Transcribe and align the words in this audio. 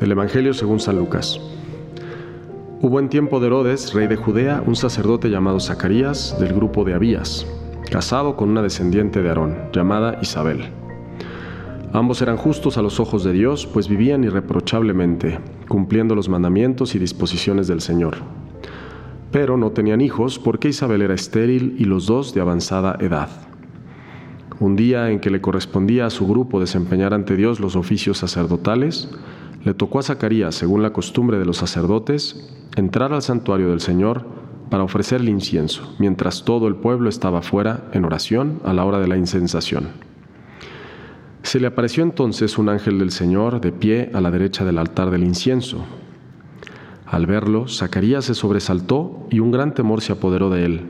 Del 0.00 0.12
Evangelio 0.12 0.54
según 0.54 0.80
San 0.80 0.96
Lucas. 0.96 1.38
Hubo 2.80 2.98
en 3.00 3.10
tiempo 3.10 3.38
de 3.38 3.48
Herodes, 3.48 3.92
rey 3.92 4.06
de 4.06 4.16
Judea, 4.16 4.62
un 4.66 4.74
sacerdote 4.74 5.28
llamado 5.28 5.60
Zacarías, 5.60 6.38
del 6.40 6.54
grupo 6.54 6.84
de 6.84 6.94
Abías, 6.94 7.46
casado 7.90 8.34
con 8.34 8.48
una 8.48 8.62
descendiente 8.62 9.20
de 9.20 9.28
Aarón, 9.28 9.58
llamada 9.74 10.18
Isabel. 10.22 10.70
Ambos 11.92 12.22
eran 12.22 12.38
justos 12.38 12.78
a 12.78 12.82
los 12.82 12.98
ojos 12.98 13.24
de 13.24 13.32
Dios, 13.32 13.66
pues 13.66 13.88
vivían 13.88 14.24
irreprochablemente, 14.24 15.38
cumpliendo 15.68 16.14
los 16.14 16.30
mandamientos 16.30 16.94
y 16.94 16.98
disposiciones 16.98 17.68
del 17.68 17.82
Señor. 17.82 18.16
Pero 19.30 19.58
no 19.58 19.72
tenían 19.72 20.00
hijos 20.00 20.38
porque 20.38 20.68
Isabel 20.68 21.02
era 21.02 21.12
estéril 21.12 21.76
y 21.78 21.84
los 21.84 22.06
dos 22.06 22.32
de 22.32 22.40
avanzada 22.40 22.96
edad. 23.00 23.28
Un 24.60 24.76
día 24.76 25.10
en 25.10 25.20
que 25.20 25.28
le 25.28 25.42
correspondía 25.42 26.06
a 26.06 26.10
su 26.10 26.26
grupo 26.26 26.58
desempeñar 26.58 27.12
ante 27.12 27.36
Dios 27.36 27.60
los 27.60 27.76
oficios 27.76 28.16
sacerdotales, 28.18 29.10
le 29.62 29.74
tocó 29.74 29.98
a 29.98 30.02
Zacarías, 30.02 30.54
según 30.54 30.82
la 30.82 30.92
costumbre 30.92 31.38
de 31.38 31.44
los 31.44 31.58
sacerdotes, 31.58 32.48
entrar 32.76 33.12
al 33.12 33.22
santuario 33.22 33.70
del 33.70 33.80
Señor 33.80 34.24
para 34.70 34.84
ofrecerle 34.84 35.30
incienso, 35.30 35.94
mientras 35.98 36.44
todo 36.44 36.68
el 36.68 36.76
pueblo 36.76 37.08
estaba 37.08 37.42
fuera 37.42 37.90
en 37.92 38.04
oración 38.04 38.60
a 38.64 38.72
la 38.72 38.84
hora 38.84 39.00
de 39.00 39.08
la 39.08 39.16
incensación. 39.16 39.88
Se 41.42 41.58
le 41.58 41.66
apareció 41.66 42.02
entonces 42.02 42.58
un 42.58 42.68
ángel 42.68 42.98
del 42.98 43.10
Señor 43.10 43.60
de 43.60 43.72
pie 43.72 44.10
a 44.14 44.20
la 44.20 44.30
derecha 44.30 44.64
del 44.64 44.78
altar 44.78 45.10
del 45.10 45.24
incienso. 45.24 45.84
Al 47.06 47.26
verlo, 47.26 47.66
Zacarías 47.66 48.26
se 48.26 48.34
sobresaltó 48.34 49.26
y 49.30 49.40
un 49.40 49.50
gran 49.50 49.74
temor 49.74 50.00
se 50.00 50.12
apoderó 50.12 50.48
de 50.48 50.64
él. 50.64 50.82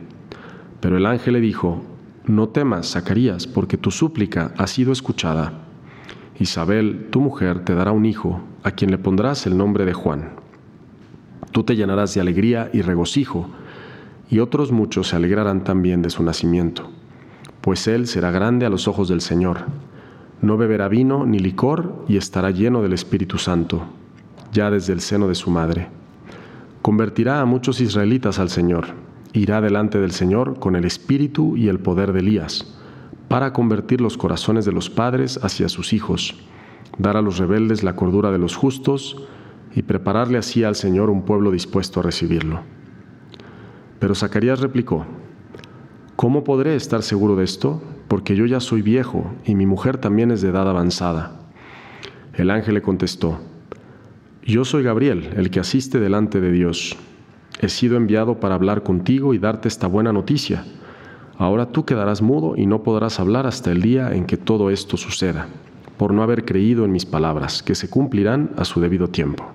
Pero 0.81 0.97
el 0.97 1.07
ángel 1.07 1.35
le 1.35 1.41
dijo, 1.41 1.83
No 2.27 2.51
temas, 2.51 2.91
Zacarías, 2.91 3.47
porque 3.47 3.79
tu 3.79 3.91
súplica 3.91 4.53
ha 4.59 4.67
sido 4.67 4.93
escuchada. 4.93 5.70
Isabel, 6.41 7.09
tu 7.11 7.21
mujer, 7.21 7.67
te 7.67 7.75
dará 7.75 7.93
un 7.93 8.07
hijo, 8.07 8.41
a 8.63 8.71
quien 8.71 8.91
le 8.91 8.97
pondrás 8.97 9.47
el 9.47 9.59
nombre 9.59 9.85
de 9.85 9.93
Juan. 9.93 10.31
Tú 11.53 11.65
te 11.65 11.77
llenarás 11.77 12.15
de 12.15 12.23
alegría 12.23 12.71
y 12.73 12.81
regocijo, 12.81 13.51
y 14.31 14.39
otros 14.39 14.73
muchos 14.73 15.09
se 15.09 15.17
alegrarán 15.17 15.65
también 15.65 16.01
de 16.01 16.09
su 16.09 16.23
nacimiento, 16.23 16.89
pues 17.61 17.87
él 17.89 18.07
será 18.07 18.31
grande 18.31 18.65
a 18.65 18.71
los 18.71 18.89
ojos 18.89 19.07
del 19.09 19.21
Señor. 19.21 19.67
No 20.41 20.57
beberá 20.57 20.89
vino 20.89 21.27
ni 21.27 21.39
licor 21.39 22.07
y 22.09 22.17
estará 22.17 22.51
lleno 22.51 22.81
del 22.81 22.95
Espíritu 22.95 23.37
Santo, 23.37 23.83
ya 24.51 24.71
desde 24.71 24.95
el 24.95 25.03
seno 25.03 25.29
de 25.29 25.35
su 25.35 25.51
madre. 25.51 25.89
Convertirá 26.81 27.43
a 27.43 27.45
muchos 27.45 27.83
israelitas 27.83 28.39
al 28.39 28.49
Señor, 28.49 28.87
irá 29.35 29.61
delante 29.61 30.01
del 30.01 30.13
Señor 30.13 30.59
con 30.59 30.75
el 30.75 30.87
espíritu 30.87 31.59
y 31.59 31.69
el 31.69 31.81
poder 31.81 32.15
de 32.15 32.21
Elías 32.21 32.80
para 33.31 33.53
convertir 33.53 34.01
los 34.01 34.17
corazones 34.17 34.65
de 34.65 34.73
los 34.73 34.91
padres 34.91 35.39
hacia 35.45 35.69
sus 35.69 35.93
hijos, 35.93 36.35
dar 36.99 37.17
a 37.17 37.23
los 37.23 37.39
rebeldes 37.39 37.85
la 37.85 37.95
cordura 37.95 38.33
de 38.33 38.39
los 38.39 38.57
justos 38.57 39.23
y 39.73 39.83
prepararle 39.83 40.37
así 40.37 40.65
al 40.65 40.75
Señor 40.75 41.11
un 41.11 41.23
pueblo 41.23 41.53
dispuesto 41.53 42.01
a 42.01 42.03
recibirlo. 42.03 42.63
Pero 44.01 44.17
Zacarías 44.17 44.59
replicó, 44.59 45.07
¿Cómo 46.17 46.43
podré 46.43 46.75
estar 46.75 47.05
seguro 47.05 47.37
de 47.37 47.45
esto? 47.45 47.81
Porque 48.09 48.35
yo 48.35 48.47
ya 48.47 48.59
soy 48.59 48.83
viejo 48.83 49.31
y 49.45 49.55
mi 49.55 49.65
mujer 49.65 49.99
también 49.99 50.33
es 50.33 50.43
de 50.43 50.49
edad 50.49 50.69
avanzada. 50.69 51.53
El 52.35 52.51
ángel 52.51 52.75
le 52.75 52.83
contestó, 52.83 53.39
Yo 54.43 54.65
soy 54.65 54.83
Gabriel, 54.83 55.31
el 55.37 55.51
que 55.51 55.61
asiste 55.61 56.01
delante 56.01 56.41
de 56.41 56.51
Dios. 56.51 56.97
He 57.61 57.69
sido 57.69 57.97
enviado 57.97 58.41
para 58.41 58.57
hablar 58.57 58.83
contigo 58.83 59.35
y 59.35 59.39
darte 59.39 59.69
esta 59.69 59.87
buena 59.87 60.13
noticia 60.13 60.65
Ahora 61.41 61.73
tú 61.73 61.87
quedarás 61.87 62.21
mudo 62.21 62.53
y 62.55 62.67
no 62.67 62.83
podrás 62.83 63.19
hablar 63.19 63.47
hasta 63.47 63.73
el 63.73 63.81
día 63.81 64.13
en 64.13 64.27
que 64.27 64.37
todo 64.37 64.69
esto 64.69 64.99
suceda, 64.99 65.47
por 65.97 66.13
no 66.13 66.23
haber 66.23 66.45
creído 66.45 66.85
en 66.85 66.93
mis 66.93 67.07
palabras, 67.07 67.63
que 67.63 67.75
se 67.75 67.89
cumplirán 67.89 68.51
a 68.59 68.67
su 68.67 68.79
debido 68.79 69.09
tiempo. 69.09 69.47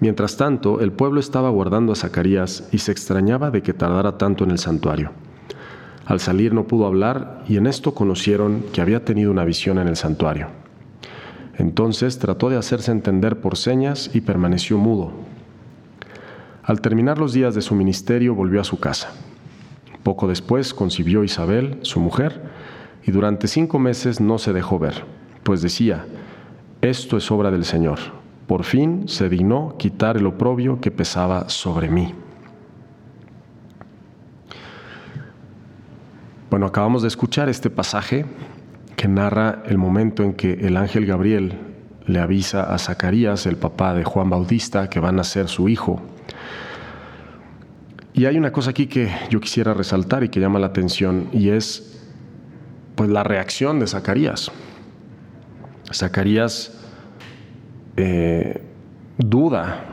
Mientras 0.00 0.38
tanto, 0.38 0.80
el 0.80 0.90
pueblo 0.90 1.20
estaba 1.20 1.50
guardando 1.50 1.92
a 1.92 1.96
Zacarías 1.96 2.66
y 2.72 2.78
se 2.78 2.92
extrañaba 2.92 3.50
de 3.50 3.62
que 3.62 3.74
tardara 3.74 4.16
tanto 4.16 4.44
en 4.44 4.52
el 4.52 4.58
santuario. 4.58 5.10
Al 6.06 6.18
salir 6.18 6.54
no 6.54 6.66
pudo 6.66 6.86
hablar 6.86 7.44
y 7.46 7.58
en 7.58 7.66
esto 7.66 7.92
conocieron 7.92 8.64
que 8.72 8.80
había 8.80 9.04
tenido 9.04 9.30
una 9.30 9.44
visión 9.44 9.78
en 9.78 9.86
el 9.86 9.96
santuario. 9.96 10.46
Entonces 11.58 12.18
trató 12.18 12.48
de 12.48 12.56
hacerse 12.56 12.90
entender 12.90 13.42
por 13.42 13.58
señas 13.58 14.10
y 14.14 14.22
permaneció 14.22 14.78
mudo. 14.78 15.12
Al 16.62 16.80
terminar 16.80 17.18
los 17.18 17.34
días 17.34 17.54
de 17.54 17.60
su 17.60 17.74
ministerio 17.74 18.34
volvió 18.34 18.62
a 18.62 18.64
su 18.64 18.80
casa. 18.80 19.12
Poco 20.02 20.28
después 20.28 20.72
concibió 20.74 21.24
Isabel, 21.24 21.78
su 21.82 22.00
mujer, 22.00 22.40
y 23.04 23.10
durante 23.10 23.48
cinco 23.48 23.78
meses 23.78 24.20
no 24.20 24.38
se 24.38 24.52
dejó 24.52 24.78
ver, 24.78 25.04
pues 25.42 25.62
decía, 25.62 26.06
esto 26.80 27.16
es 27.16 27.30
obra 27.30 27.50
del 27.50 27.64
Señor. 27.64 27.98
Por 28.46 28.64
fin 28.64 29.08
se 29.08 29.28
dignó 29.28 29.76
quitar 29.78 30.16
el 30.16 30.26
oprobio 30.26 30.80
que 30.80 30.90
pesaba 30.90 31.48
sobre 31.48 31.88
mí. 31.88 32.14
Bueno, 36.50 36.66
acabamos 36.66 37.02
de 37.02 37.08
escuchar 37.08 37.48
este 37.48 37.70
pasaje 37.70 38.26
que 38.96 39.06
narra 39.06 39.62
el 39.66 39.78
momento 39.78 40.24
en 40.24 40.34
que 40.34 40.54
el 40.54 40.76
ángel 40.76 41.06
Gabriel 41.06 41.58
le 42.06 42.18
avisa 42.18 42.74
a 42.74 42.78
Zacarías, 42.78 43.46
el 43.46 43.56
papá 43.56 43.94
de 43.94 44.02
Juan 44.02 44.30
Bautista, 44.30 44.90
que 44.90 44.98
van 44.98 45.20
a 45.20 45.24
ser 45.24 45.48
su 45.48 45.68
hijo, 45.68 46.02
y 48.12 48.26
hay 48.26 48.36
una 48.36 48.52
cosa 48.52 48.70
aquí 48.70 48.86
que 48.86 49.10
yo 49.30 49.40
quisiera 49.40 49.72
resaltar 49.72 50.24
y 50.24 50.28
que 50.28 50.40
llama 50.40 50.58
la 50.58 50.66
atención 50.66 51.28
y 51.32 51.50
es 51.50 52.00
pues 52.96 53.08
la 53.08 53.22
reacción 53.22 53.78
de 53.80 53.86
Zacarías. 53.86 54.50
Zacarías 55.92 56.78
eh, 57.96 58.62
duda 59.16 59.84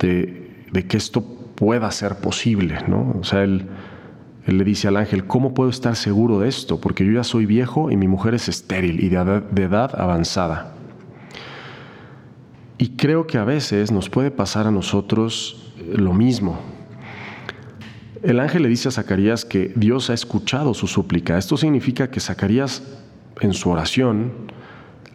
de, 0.00 0.86
que 0.88 0.96
esto 0.96 1.22
pueda 1.22 1.90
ser 1.90 2.16
posible, 2.16 2.78
¿no? 2.86 3.16
O 3.20 3.24
sea, 3.24 3.42
él, 3.42 3.66
él, 4.46 4.58
le 4.58 4.64
dice 4.64 4.88
al 4.88 4.96
ángel, 4.96 5.26
¿cómo 5.26 5.54
puedo 5.54 5.70
estar 5.70 5.96
seguro 5.96 6.38
de 6.40 6.48
esto? 6.48 6.80
Porque 6.80 7.04
yo 7.04 7.12
ya 7.12 7.24
soy 7.24 7.46
viejo 7.46 7.90
y 7.90 7.96
mi 7.96 8.08
mujer 8.08 8.34
es 8.34 8.48
estéril 8.48 9.02
y 9.02 9.08
de 9.08 9.62
edad 9.62 9.98
avanzada. 9.98 10.72
Y 12.78 12.90
creo 12.90 13.26
que 13.26 13.38
a 13.38 13.44
veces 13.44 13.90
nos 13.90 14.10
puede 14.10 14.30
pasar 14.30 14.66
a 14.66 14.70
nosotros 14.70 15.72
lo 15.94 16.12
mismo. 16.12 16.75
El 18.26 18.40
ángel 18.40 18.64
le 18.64 18.68
dice 18.68 18.88
a 18.88 18.90
Zacarías 18.90 19.44
que 19.44 19.72
Dios 19.76 20.10
ha 20.10 20.14
escuchado 20.14 20.74
su 20.74 20.88
súplica. 20.88 21.38
Esto 21.38 21.56
significa 21.56 22.10
que 22.10 22.18
Zacarías 22.18 22.82
en 23.40 23.52
su 23.52 23.70
oración 23.70 24.32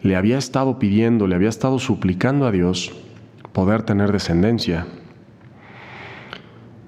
le 0.00 0.16
había 0.16 0.38
estado 0.38 0.78
pidiendo, 0.78 1.26
le 1.26 1.34
había 1.34 1.50
estado 1.50 1.78
suplicando 1.78 2.46
a 2.46 2.50
Dios 2.50 2.90
poder 3.52 3.82
tener 3.82 4.12
descendencia. 4.12 4.86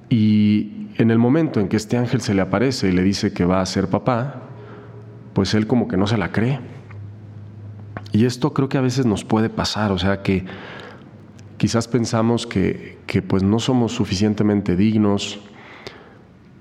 Y 0.08 0.88
en 0.96 1.10
el 1.10 1.18
momento 1.18 1.60
en 1.60 1.68
que 1.68 1.76
este 1.76 1.98
ángel 1.98 2.22
se 2.22 2.32
le 2.32 2.40
aparece 2.40 2.88
y 2.88 2.92
le 2.92 3.02
dice 3.02 3.34
que 3.34 3.44
va 3.44 3.60
a 3.60 3.66
ser 3.66 3.88
papá, 3.88 4.44
pues 5.34 5.52
él 5.52 5.66
como 5.66 5.88
que 5.88 5.98
no 5.98 6.06
se 6.06 6.16
la 6.16 6.32
cree. 6.32 6.58
Y 8.12 8.24
esto 8.24 8.54
creo 8.54 8.70
que 8.70 8.78
a 8.78 8.80
veces 8.80 9.04
nos 9.04 9.24
puede 9.24 9.50
pasar, 9.50 9.92
o 9.92 9.98
sea 9.98 10.22
que 10.22 10.46
quizás 11.58 11.86
pensamos 11.86 12.46
que, 12.46 12.96
que 13.06 13.20
pues 13.20 13.42
no 13.42 13.58
somos 13.58 13.92
suficientemente 13.92 14.74
dignos, 14.74 15.38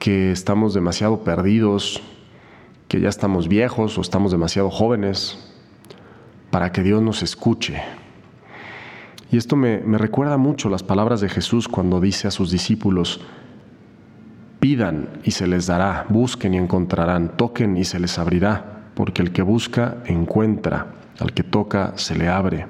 que 0.04 0.34
estamos 0.34 0.74
demasiado 0.74 1.24
perdidos, 1.24 2.04
que 2.90 3.00
ya 3.00 3.08
estamos 3.08 3.48
viejos 3.48 3.98
o 3.98 4.02
estamos 4.02 4.34
demasiado 4.34 4.70
jóvenes 4.70 5.40
para 6.52 6.74
que 6.74 6.84
Dios 6.84 7.02
nos 7.02 7.24
escuche. 7.24 7.82
Y 9.32 9.38
esto 9.38 9.56
me, 9.56 9.78
recuerda 9.98 10.36
mucho 10.36 10.68
las 10.68 10.84
palabras 10.84 11.22
de 11.22 11.30
Jesús 11.30 11.70
cuando 11.70 12.02
dice 12.02 12.28
a 12.28 12.32
sus 12.32 12.52
discípulos, 12.52 13.22
pidan 14.60 15.08
y 15.24 15.32
se 15.32 15.48
les 15.48 15.68
dará, 15.68 16.06
busquen 16.10 16.54
y 16.54 16.58
encontrarán, 16.58 17.38
toquen 17.38 17.78
y 17.78 17.86
se 17.86 17.98
les 17.98 18.20
abrirá, 18.20 18.90
porque 18.96 19.22
el 19.22 19.32
que 19.32 19.42
busca 19.42 20.04
encuentra, 20.06 20.96
al 21.18 21.32
que 21.32 21.44
toca 21.44 21.94
se 21.96 22.18
le 22.18 22.28
abre. 22.28 22.68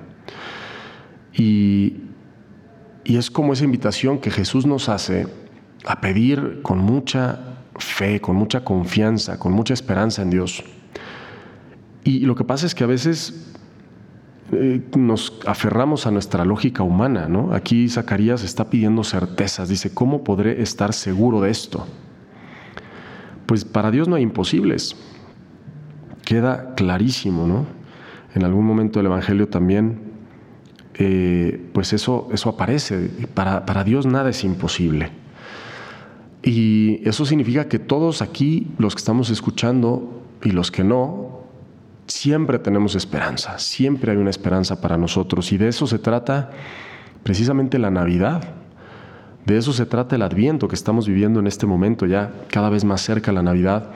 Y, 1.33 1.95
y 3.03 3.17
es 3.17 3.31
como 3.31 3.53
esa 3.53 3.63
invitación 3.65 4.19
que 4.19 4.29
Jesús 4.29 4.67
nos 4.67 4.87
hace 4.87 5.25
a 5.85 6.01
pedir 6.01 6.61
con 6.61 6.79
mucha 6.79 7.39
fe, 7.77 8.21
con 8.21 8.35
mucha 8.35 8.63
confianza, 8.63 9.39
con 9.39 9.53
mucha 9.53 9.73
esperanza 9.73 10.21
en 10.21 10.29
Dios. 10.29 10.63
Y 12.03 12.19
lo 12.21 12.35
que 12.35 12.43
pasa 12.43 12.65
es 12.65 12.75
que 12.75 12.83
a 12.83 12.87
veces 12.87 13.53
eh, 14.51 14.81
nos 14.95 15.39
aferramos 15.45 16.05
a 16.05 16.11
nuestra 16.11 16.45
lógica 16.45 16.83
humana, 16.83 17.27
¿no? 17.27 17.53
Aquí 17.53 17.87
Zacarías 17.89 18.43
está 18.43 18.69
pidiendo 18.69 19.03
certezas, 19.03 19.69
dice, 19.69 19.93
¿cómo 19.93 20.23
podré 20.23 20.61
estar 20.61 20.93
seguro 20.93 21.41
de 21.41 21.49
esto? 21.49 21.87
Pues 23.45 23.65
para 23.65 23.89
Dios 23.89 24.07
no 24.07 24.15
hay 24.15 24.23
imposibles. 24.23 24.95
Queda 26.25 26.75
clarísimo, 26.75 27.47
¿no? 27.47 27.65
En 28.35 28.43
algún 28.43 28.65
momento 28.65 28.99
del 28.99 29.07
Evangelio 29.07 29.47
también, 29.47 29.99
eh, 30.95 31.69
pues 31.73 31.93
eso, 31.93 32.29
eso 32.31 32.49
aparece. 32.49 33.09
Para, 33.33 33.65
para 33.65 33.83
Dios 33.83 34.05
nada 34.05 34.29
es 34.29 34.43
imposible. 34.43 35.22
Y 36.43 36.99
eso 37.07 37.25
significa 37.25 37.69
que 37.69 37.79
todos 37.79 38.21
aquí, 38.21 38.67
los 38.77 38.95
que 38.95 38.99
estamos 38.99 39.29
escuchando 39.29 40.21
y 40.43 40.51
los 40.51 40.71
que 40.71 40.83
no, 40.83 41.43
siempre 42.05 42.59
tenemos 42.59 42.95
esperanza, 42.95 43.57
siempre 43.59 44.11
hay 44.11 44.17
una 44.17 44.29
esperanza 44.29 44.81
para 44.81 44.97
nosotros 44.97 45.53
y 45.53 45.57
de 45.57 45.69
eso 45.69 45.87
se 45.87 45.99
trata 45.99 46.51
precisamente 47.23 47.79
la 47.79 47.91
Navidad. 47.91 48.43
De 49.45 49.57
eso 49.57 49.73
se 49.73 49.85
trata 49.85 50.15
el 50.15 50.21
adviento 50.21 50.67
que 50.67 50.75
estamos 50.75 51.07
viviendo 51.07 51.39
en 51.39 51.47
este 51.47 51.65
momento, 51.65 52.05
ya 52.05 52.31
cada 52.49 52.69
vez 52.69 52.85
más 52.85 53.01
cerca 53.01 53.31
la 53.31 53.43
Navidad. 53.43 53.89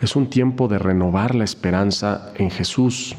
Es 0.00 0.16
un 0.16 0.28
tiempo 0.28 0.68
de 0.68 0.78
renovar 0.78 1.34
la 1.34 1.44
esperanza 1.44 2.32
en 2.36 2.50
Jesús, 2.50 3.16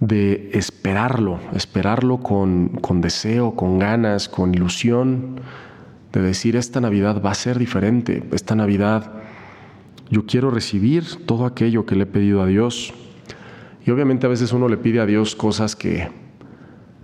de 0.00 0.50
esperarlo, 0.54 1.40
esperarlo 1.54 2.18
con, 2.18 2.68
con 2.80 3.00
deseo, 3.00 3.54
con 3.54 3.78
ganas, 3.78 4.28
con 4.28 4.54
ilusión, 4.54 5.40
de 6.20 6.28
decir, 6.28 6.56
esta 6.56 6.80
Navidad 6.80 7.22
va 7.24 7.30
a 7.30 7.34
ser 7.34 7.58
diferente, 7.58 8.24
esta 8.32 8.54
Navidad 8.54 9.12
yo 10.10 10.24
quiero 10.26 10.50
recibir 10.50 11.26
todo 11.26 11.46
aquello 11.46 11.84
que 11.84 11.96
le 11.96 12.04
he 12.04 12.06
pedido 12.06 12.42
a 12.42 12.46
Dios. 12.46 12.94
Y 13.84 13.90
obviamente 13.90 14.26
a 14.26 14.28
veces 14.28 14.52
uno 14.52 14.68
le 14.68 14.76
pide 14.76 15.00
a 15.00 15.06
Dios 15.06 15.34
cosas 15.34 15.74
que 15.74 16.08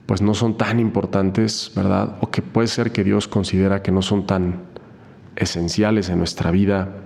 pues 0.07 0.21
no 0.21 0.35
son 0.35 0.57
tan 0.57 0.79
importantes, 0.79 1.73
¿verdad? 1.75 2.19
O 2.21 2.31
que 2.31 2.43
puede 2.43 2.69
ser 2.69 2.93
que 2.93 3.05
Dios 3.05 3.29
considera 3.29 3.83
que 3.83 3.93
no 3.93 4.03
son 4.03 4.27
tan 4.27 4.63
esenciales 5.37 6.09
en 6.11 6.19
nuestra 6.19 6.51
vida. 6.51 7.03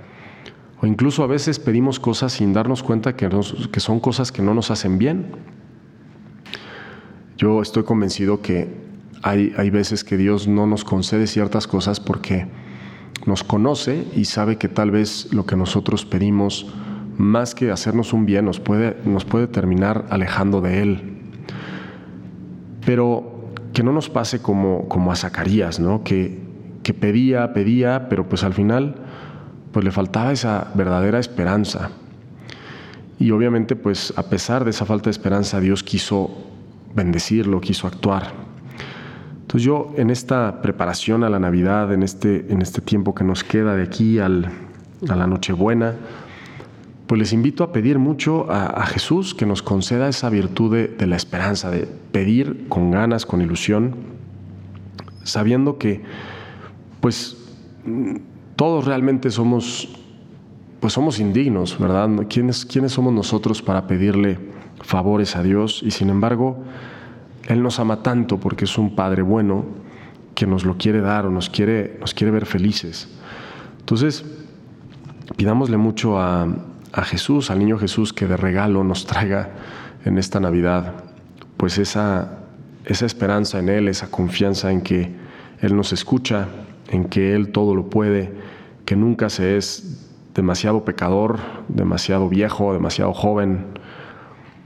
O 0.81 0.87
incluso 0.87 1.23
a 1.23 1.27
veces 1.27 1.59
pedimos 1.59 2.01
cosas 2.01 2.33
sin 2.33 2.53
darnos 2.53 2.83
cuenta 2.83 3.17
que, 3.17 3.29
que 3.71 3.81
son 3.81 4.01
cosas 4.01 4.33
que 4.33 4.43
no 4.43 4.55
nos 4.55 4.71
hacen 4.71 4.99
bien. 4.99 5.33
Yo 7.37 7.63
estoy 7.63 7.85
convencido 7.85 8.41
que 8.41 8.86
hay, 9.27 9.71
veces 9.71 10.05
que 10.05 10.17
Dios 10.17 10.47
no 10.47 10.69
nos 10.69 10.85
concede 10.85 11.27
ciertas 11.27 11.67
cosas 11.67 11.99
porque 11.99 12.47
nos 13.27 13.43
conoce 13.43 14.07
y 14.15 14.27
sabe 14.27 14.57
que 14.57 14.69
tal 14.69 14.93
vez 14.93 15.33
lo 15.33 15.47
que 15.47 15.57
nosotros 15.57 16.05
pedimos, 16.05 16.73
más 17.19 17.57
que 17.57 17.73
hacernos 17.73 18.13
un 18.13 18.25
bien, 18.25 18.45
nos 18.45 18.61
puede, 18.61 18.97
nos 19.05 19.25
puede 19.25 19.49
terminar 19.49 20.07
alejando 20.11 20.61
de 20.61 20.81
Él. 20.81 21.19
Pero 22.85 23.51
que 23.73 23.83
no 23.83 23.93
nos 23.93 24.09
pase 24.09 24.41
como, 24.41 24.87
como 24.89 25.11
a 25.11 25.17
Zacarías, 25.17 25.81
¿no? 25.81 26.05
que, 26.05 26.39
que 26.85 26.95
pedía, 26.95 27.53
pedía, 27.53 28.09
pero 28.09 28.29
pues 28.29 28.45
al 28.45 28.55
final 28.55 28.95
pues 29.73 29.85
le 29.85 29.91
faltaba 29.91 30.31
esa 30.31 30.71
verdadera 30.75 31.19
esperanza. 31.19 31.91
Y 33.19 33.33
obviamente 33.33 33.75
pues 33.75 34.15
a 34.17 34.23
pesar 34.25 34.63
de 34.63 34.71
esa 34.71 34.87
falta 34.87 35.07
de 35.07 35.11
esperanza, 35.11 35.59
Dios 35.59 35.83
quiso 35.83 36.31
bendecirlo, 36.95 37.61
quiso 37.61 37.89
actuar. 37.89 38.46
Entonces 39.47 39.65
yo 39.65 39.93
en 39.97 40.11
esta 40.11 40.61
preparación 40.61 41.23
a 41.23 41.31
la 41.31 41.39
Navidad, 41.39 41.95
en 41.95 42.03
este, 42.03 42.53
en 42.53 42.63
este 42.63 42.81
tiempo 42.81 43.15
que 43.15 43.23
nos 43.23 43.45
queda 43.45 43.77
de 43.77 43.85
aquí 43.85 44.19
al, 44.19 44.51
a 45.09 45.15
la 45.15 45.29
Nochebuena, 45.29 45.95
pues 47.07 47.21
les 47.21 47.33
invito 47.33 47.63
a 47.63 47.71
pedir 47.71 48.01
mucho 48.01 48.51
a, 48.51 48.85
Jesús 48.87 49.37
que 49.37 49.47
nos 49.47 49.63
conceda 49.63 50.09
esa 50.09 50.31
virtud 50.31 50.89
de, 50.99 51.07
la 51.07 51.15
esperanza, 51.15 51.71
de 51.71 51.87
pedir 52.11 52.67
con 52.69 52.91
ganas, 52.91 53.25
con 53.25 53.41
ilusión, 53.41 53.95
sabiendo 55.23 55.79
que 55.79 56.03
pues 57.01 57.37
todos 58.57 58.85
realmente 58.85 59.31
somos 59.31 59.97
pues 60.81 60.93
somos 60.93 61.21
indignos, 61.21 61.79
¿verdad? 61.79 62.11
¿Quiénes, 62.29 62.67
¿Quiénes 62.67 62.91
somos 62.91 63.13
nosotros 63.13 63.63
para 63.63 63.87
pedirle 63.87 64.39
favores 64.81 65.37
a 65.37 65.45
Dios? 65.45 65.85
Y 65.85 65.93
sin 65.93 66.11
embargo, 66.11 66.65
él 67.47 67.63
nos 67.63 67.79
ama 67.79 68.03
tanto 68.03 68.39
porque 68.39 68.65
es 68.65 68.77
un 68.77 68.95
Padre 68.95 69.23
bueno 69.23 69.65
que 70.35 70.47
nos 70.47 70.65
lo 70.65 70.77
quiere 70.77 71.01
dar 71.01 71.27
o 71.27 71.31
nos 71.31 71.49
quiere, 71.49 71.97
nos 72.01 72.13
quiere 72.13 72.31
ver 72.31 72.47
felices. 72.47 73.09
Entonces, 73.81 74.25
pidámosle 75.37 75.77
mucho 75.77 76.21
a, 76.21 76.49
Jesús, 77.05 77.51
al 77.51 77.59
niño 77.59 77.79
Jesús, 77.79 78.15
que 78.15 78.27
de 78.27 78.39
regalo 78.39 78.83
nos 78.83 79.05
traiga 79.05 79.51
en 80.07 80.17
esta 80.17 80.41
Navidad, 80.41 80.95
pues 81.59 81.77
esa, 81.77 82.39
esa 82.87 83.05
esperanza 83.05 83.59
en 83.59 83.69
Él, 83.69 83.89
esa 83.89 84.11
confianza 84.11 84.73
en 84.73 84.81
que 84.81 85.15
Él 85.61 85.77
nos 85.77 85.93
escucha, 85.93 86.49
en 86.89 87.05
que 87.05 87.35
Él 87.35 87.53
todo 87.53 87.75
lo 87.75 87.91
puede, 87.91 88.33
que 88.87 88.97
nunca 88.97 89.29
se 89.29 89.59
es 89.59 90.07
demasiado 90.35 90.87
pecador, 90.87 91.39
demasiado 91.69 92.31
viejo, 92.31 92.73
demasiado 92.73 93.13
joven, 93.13 93.67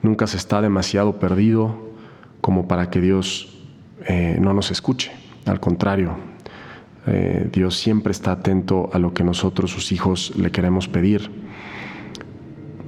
nunca 0.03 0.29
se 0.29 0.37
está 0.37 0.61
demasiado 0.61 1.19
perdido, 1.19 1.90
como 2.41 2.69
para 2.69 2.91
que 2.91 3.01
Dios 3.01 3.59
eh, 4.07 4.39
no 4.41 4.53
nos 4.53 4.71
escuche. 4.71 5.13
Al 5.47 5.61
contrario, 5.61 6.17
eh, 7.07 7.49
Dios 7.53 7.79
siempre 7.79 8.13
está 8.13 8.33
atento 8.33 8.91
a 8.93 8.99
lo 8.99 9.13
que 9.15 9.25
nosotros, 9.25 9.71
sus 9.71 9.93
hijos, 9.93 10.33
le 10.37 10.51
queremos 10.51 10.89
pedir. 10.89 11.31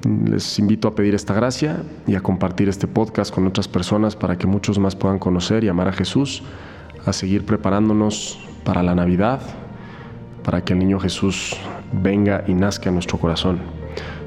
Les 0.04 0.58
invito 0.58 0.88
a 0.88 0.94
pedir 0.94 1.14
esta 1.14 1.32
gracia 1.32 1.82
y 2.06 2.14
a 2.14 2.20
compartir 2.20 2.68
este 2.68 2.88
podcast 2.88 3.32
con 3.32 3.46
otras 3.46 3.68
personas 3.68 4.16
para 4.16 4.36
que 4.36 4.46
muchos 4.46 4.78
más 4.78 4.96
puedan 4.96 5.18
conocer 5.18 5.64
y 5.64 5.68
amar 5.68 5.88
a 5.88 5.92
Jesús, 5.92 6.42
a 7.06 7.12
seguir 7.12 7.46
preparándonos 7.46 8.40
para 8.64 8.82
la 8.82 8.94
Navidad, 8.94 9.40
para 10.42 10.64
que 10.64 10.72
el 10.72 10.80
niño 10.80 10.98
Jesús 10.98 11.56
venga 11.92 12.44
y 12.46 12.54
nazca 12.54 12.88
en 12.88 12.94
nuestro 12.94 13.18
corazón. 13.18 13.60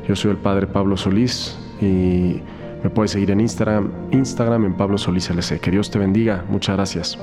Yo 0.08 0.16
soy 0.16 0.32
el 0.32 0.38
Padre 0.38 0.68
Pablo 0.68 0.98
Solís 0.98 1.58
y 1.82 2.42
me 2.86 2.92
puedes 2.92 3.10
seguir 3.10 3.32
en 3.32 3.42
Instagram, 3.42 3.90
Instagram 4.12 4.64
en 4.66 4.76
Pablo 4.76 5.00
Solís 5.00 5.32
LC. 5.32 5.60
Que 5.60 5.72
Dios 5.72 5.90
te 5.90 5.98
bendiga. 5.98 6.46
Muchas 6.50 6.76
gracias. 6.76 7.18